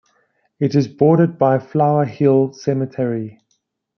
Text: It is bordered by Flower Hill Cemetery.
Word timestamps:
It 0.59 0.73
is 0.73 0.87
bordered 0.87 1.37
by 1.37 1.59
Flower 1.59 2.05
Hill 2.05 2.53
Cemetery. 2.53 3.39